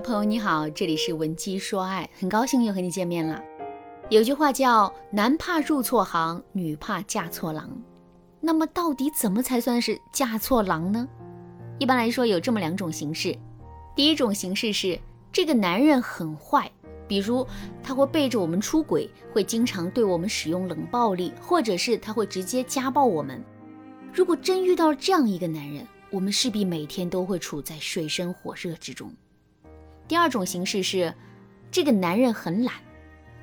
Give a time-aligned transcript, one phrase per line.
[0.00, 3.40] 朋友你好，这里是文姬说爱，很高兴又和你见面了。
[4.08, 7.70] 有句话叫“男怕入错行，女怕嫁错郎”。
[8.40, 11.06] 那么到底怎么才算是嫁错郎呢？
[11.78, 13.36] 一般来说有这么两种形式。
[13.94, 14.98] 第一种形式是
[15.30, 16.70] 这个男人很坏，
[17.06, 17.46] 比如
[17.82, 23.44] 他会背着我们出轨，会经常对我们使用冷暴力，或者是他会直接家暴我们。
[24.14, 29.12] 如果真遇到了这样一个男人，我们势必每天都会处在水深火热之中。
[30.10, 31.14] 第二种形式是，
[31.70, 32.74] 这个男人很懒，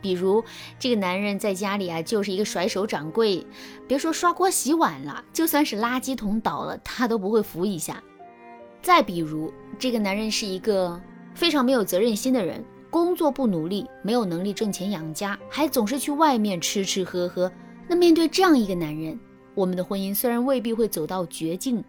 [0.01, 0.43] 比如
[0.77, 3.47] 这个男人在家里啊就是一个甩手掌柜，
[3.87, 8.03] 别说刷锅洗碗了，就算是垃圾桶倒了，他都不会扶一下。
[8.81, 9.49] 再比如，
[9.79, 11.01] 这个男人是一个
[11.33, 17.49] 非常没有责任心的人，工作不努力，没有能力挣钱养家，还总是去外面吃吃喝喝。
[17.87, 19.17] 那面对这样一个男人，
[19.55, 21.81] 我们的婚姻虽然未必会走到绝境，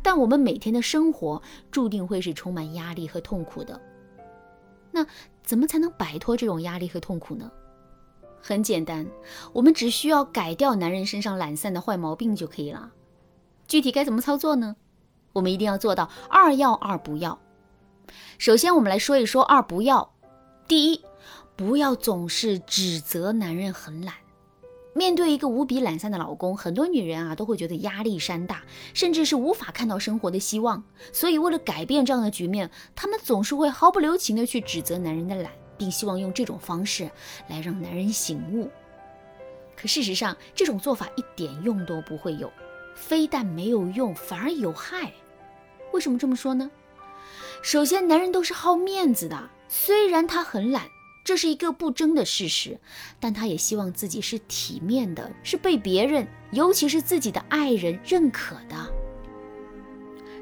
[0.00, 1.42] 但我们每天的生活
[1.72, 3.80] 注定会是充满压力和痛苦的。
[4.90, 5.06] 那
[5.42, 7.50] 怎么才能摆脱这种压力和痛苦呢？
[8.42, 9.06] 很简单，
[9.52, 12.90] 我们只需要改掉男人身上懒散的坏毛病就可以了。
[13.68, 14.76] 具体该怎么操作呢？
[15.32, 17.38] 我们一定要做到二要二不要。
[18.38, 20.12] 首先，我们来说一说二不要。
[20.66, 21.04] 第一，
[21.54, 24.14] 不要总是指责男人很懒。
[24.92, 30.82] 面对一个无比懒散的老公，很多女人啊都会觉得压力山大，甚至是无法看到生活的希望。
[31.12, 37.08] 所以，为了改变这样的局面，她们总是会毫不留情的去指责男人的懒，并希望用这种方式
[37.48, 38.68] 来让男人醒悟。
[39.76, 42.52] 可事实上，这种做法一点用都不会有，
[42.96, 45.12] 非但没有用，反而有害。
[45.92, 46.70] 为什么这么说呢？
[47.62, 50.88] 首先，男人都是好面子的，虽然他很懒。
[51.22, 52.78] 这是一个不争的事实，
[53.20, 58.94] 但他也希望自己是体面的，是被别人，尤其是自己的爱人认可的。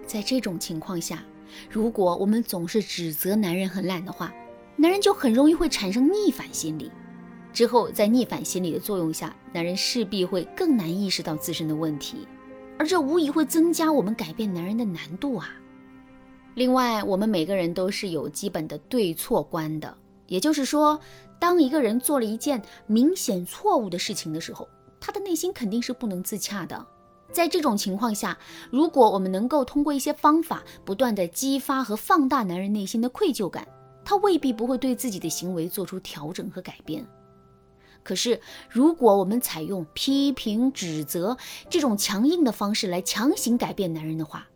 [0.06, 1.22] 在这种情况下，
[1.68, 4.32] 如果我们总是指责男人很懒的话，
[4.76, 6.90] 男人就很容易会产生逆反心理。
[7.52, 12.26] 之后，在逆反心理的作用下，男人势必会更难意识到自身的问题，
[12.78, 15.50] 而这无疑会增加我们改变男人的难度啊。
[16.54, 19.96] 另外，我们每个人都是有基本的对错观的。
[20.28, 21.00] 也就是说，
[21.40, 24.68] 当一个人做了一件明显错误的事情的时候，
[25.00, 26.86] 他的内心肯定是不能自洽的。
[27.30, 28.38] 在这种情况下，
[28.70, 33.66] 如果我们能够通过一些方法，不断的激发和放大男人内心的愧疚感，
[34.04, 37.06] 他未必不会对自己的行为做出调整和改变。
[38.02, 38.40] 可是，
[38.70, 41.36] 如果我们采用批评、指责
[41.68, 44.48] 这种强硬的方式来强行改变男人的话，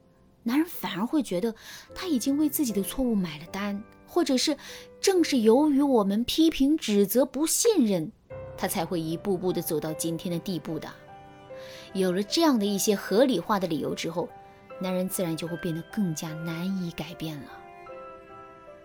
[0.42, 1.54] 男人反而会觉得
[1.94, 3.82] 他已经为自己的错误买了单。
[4.12, 4.54] 或者是
[5.00, 8.12] 正是由于我们批评、指责、不信任，
[8.58, 10.86] 他才会一步步的走到今天的地步的。
[11.94, 14.28] 有了这样的一些合理化的理由之后，
[14.78, 17.48] 男人自然就会变得更加难以改变了。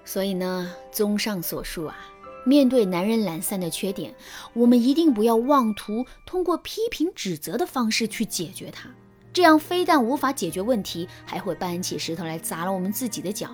[0.05, 1.97] 所以呢，综上所述啊，
[2.45, 4.15] 面对男人懒散的缺点，
[4.53, 8.89] 我们一定不要妄图通过批评、指责的方式去解决它，
[9.33, 13.49] 这样非但无法解决问题，还会搬起石头来砸了我们自己的脚。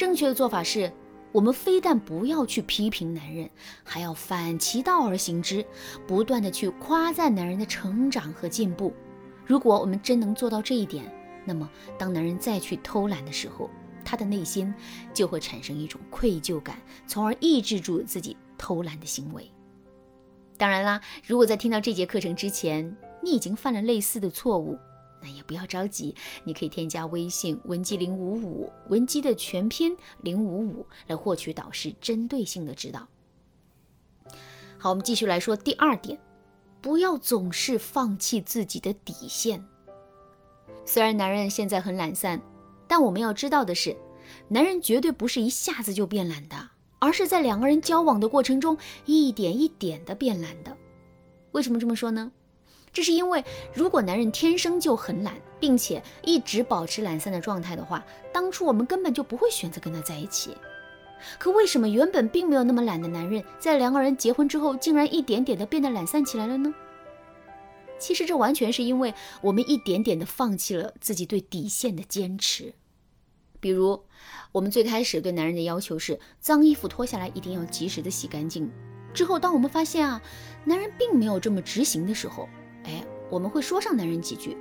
[0.00, 0.90] 正确的做法是，
[1.30, 3.50] 我们非但不要去批评男人，
[3.84, 5.62] 还要反其道而行之，
[6.06, 8.94] 不断的去夸赞男人的成长和进步。
[9.44, 11.04] 如果我们真能做到这一点，
[11.44, 11.68] 那么
[11.98, 13.68] 当男人再去偷懒的时候，
[14.02, 14.72] 他的内心
[15.12, 19.52] 就会产生一种愧疚感，从而抑制住自己偷懒的行为。
[20.56, 24.78] 当然啦，如果在听到这节课程之前，你已经犯了类似的错误。
[25.22, 26.14] 那也不要着急，
[26.44, 33.06] 你可以添加微信文姬零五五，文姬的全拼零五五，来获取导师针对性的指导。
[34.78, 36.18] 好，我们继续来说第二点，
[36.80, 39.62] 不要总是放弃自己的底线。
[40.86, 42.40] 虽然男人现在很懒散，
[42.88, 43.94] 但我们要知道的是，
[44.48, 50.74] 男人绝对不是一下子就变懒的，而是在两个人交往的过程中，一点一点的变懒的。
[51.52, 52.32] 为什么这么说呢？
[52.92, 60.56] 这是因为，如果男人天生就很懒，并且一直保持懒散的状态的话，当初我们根本就不会选择跟他在一起。
[61.38, 66.74] 可为什么原本并没有那么懒的男人，在两个人结婚之后，竟然一点点的变得懒散起来了呢？
[67.98, 69.12] 其实这完全是因为
[69.42, 72.72] 我们一点点的放弃了自己对底线的坚持。
[73.60, 74.02] 比如，
[74.52, 78.72] 我们最开始对男人的要求是，脏衣服脱下来一定要及时的洗干净。
[79.12, 80.22] 之后，当我们发现啊，
[80.64, 82.48] 男人并没有这么执行的时候，
[83.30, 84.56] 我们会说上男人几句，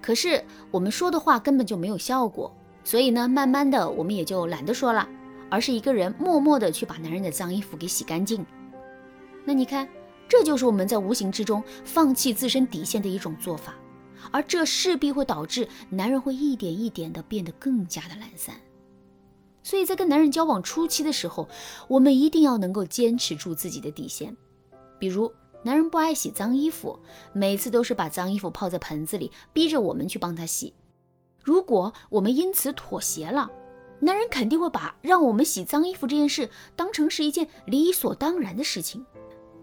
[0.00, 2.52] 可是我们说的话根本就没有效果，
[2.82, 5.08] 所以呢，慢慢的我们也就懒得说了，
[5.50, 8.44] 而是一个人默默的去把男人的脏衣服给洗干净。
[9.44, 9.88] 那你看，
[10.28, 13.74] 这就是我们在无形之中放弃自身底线的一种做法，
[14.32, 18.56] 而这势必会导致男人会一点一点的变得更加的懒散。
[19.62, 21.48] 所以在跟男人交往初期的时候，
[21.88, 24.36] 我们一定要能够坚持住自己的底线。
[24.98, 27.00] 比如，男人不爱洗脏衣服，
[27.32, 30.74] 每次都是把脏衣服泡在盆子里，逼着我们去帮他洗。
[31.42, 33.50] 如果我们因此妥协了，
[34.00, 39.04] 男人肯定会把让我们洗脏衣服这件事当成是一件理所当然的事情。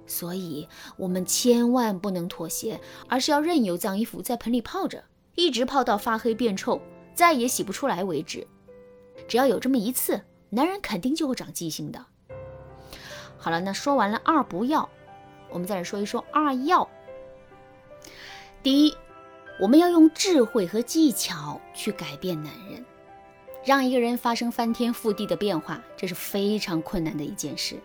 [0.05, 0.67] 所以，
[0.97, 5.03] 我们千万不能妥协，而是要任由脏衣服在盆里泡着，
[5.35, 6.81] 一直泡到发黑变臭，
[7.15, 8.45] 再也洗不出来为止。
[9.27, 12.05] 只要有这么一次，男人肯定就会长记性的。
[13.37, 14.89] 好了，那说完了二不要，
[15.53, 16.89] 我们再来说一说二要。
[18.61, 18.95] 第一，
[19.59, 22.83] 我们要用智慧和技巧去改变男人，
[23.63, 27.75] 让一个人发生翻天覆地的变化，这是非常困难的一件事。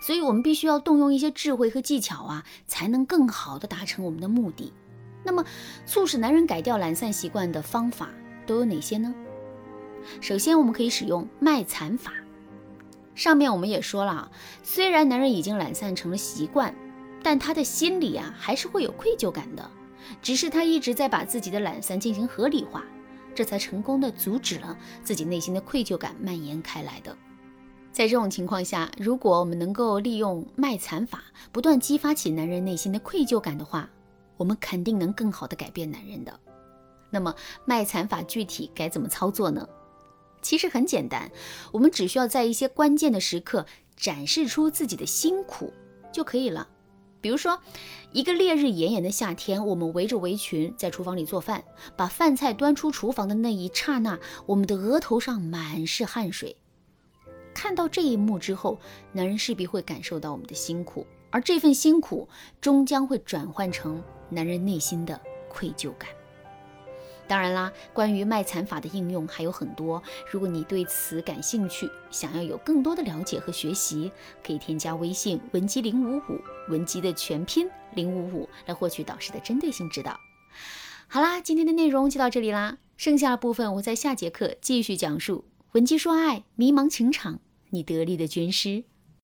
[0.00, 4.72] 所以，我们必须要动用一些智慧和技巧啊，才能更好的达成我们的目的。
[5.22, 5.44] 那么，
[5.86, 8.10] 促使男人改掉懒散习惯的方法
[8.46, 9.14] 都有哪些呢？
[10.20, 12.12] 首先，我们可以使用卖惨法。
[13.14, 14.30] 上面我们也说了啊，
[14.62, 16.74] 虽然男人已经懒散成了习惯，
[17.24, 19.70] 但他的心里啊还是会有愧疚感的，
[20.20, 22.84] 只是他一直在把自己的懒散进行合理化，
[23.34, 27.16] 这才成功的阻止了自己内心的愧疚感蔓延开来的。
[27.90, 33.88] 在这种情况下，如果我们能够利用卖惨法，不断激发起男人内心的愧疚感的话，
[34.36, 36.38] 我们肯定能更好的改变男人的。
[37.08, 37.34] 那么
[37.64, 39.66] 卖惨法具体该怎么操作呢？
[40.42, 41.30] 其实很简单，
[41.72, 43.64] 我们只需要在一些关键的时刻
[43.96, 45.72] 展示出自己的辛苦
[46.12, 46.68] 就可以了。
[47.24, 47.58] 比如说，
[48.12, 51.64] 一个烈日炎炎的夏天，我们围着围裙在厨房里做饭，
[51.96, 56.54] 把饭菜端出厨房的那一刹那，我们的额头上满是汗水。
[57.54, 58.78] 看到这一幕之后，
[59.10, 62.28] 男人势必会感受到我们的辛苦，而这份辛苦
[62.60, 65.18] 终将会转换成男人内心的
[65.48, 66.10] 愧疚感。
[67.26, 70.02] 当然啦，关于卖惨法的应用还有很多。
[70.30, 74.12] 如果你对此感兴趣，想要有更多的了解和学习，
[74.46, 80.18] 可以添加微信文姬零五五，文姬的全拼零五五，来获取导师的针对性指导。
[81.06, 85.44] 好啦，今天的内容就到这里啦，剩下的部分我在下节课继续讲述。
[85.72, 87.40] 文姬说爱，迷茫情场，
[87.70, 88.84] 你得力的军师。